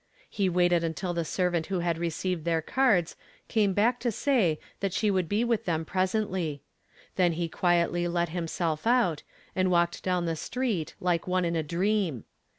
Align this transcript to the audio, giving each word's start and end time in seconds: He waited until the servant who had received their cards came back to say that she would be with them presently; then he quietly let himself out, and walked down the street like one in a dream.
He 0.31 0.49
waited 0.49 0.83
until 0.83 1.13
the 1.13 1.23
servant 1.23 1.67
who 1.67 1.81
had 1.81 1.99
received 1.99 2.43
their 2.43 2.59
cards 2.63 3.15
came 3.47 3.71
back 3.71 3.99
to 3.99 4.11
say 4.11 4.59
that 4.79 4.93
she 4.93 5.11
would 5.11 5.29
be 5.29 5.43
with 5.43 5.65
them 5.65 5.85
presently; 5.85 6.63
then 7.17 7.33
he 7.33 7.47
quietly 7.47 8.07
let 8.07 8.29
himself 8.29 8.87
out, 8.87 9.21
and 9.55 9.69
walked 9.69 10.01
down 10.01 10.25
the 10.25 10.35
street 10.35 10.95
like 10.99 11.27
one 11.27 11.45
in 11.45 11.55
a 11.55 11.61
dream. 11.61 12.23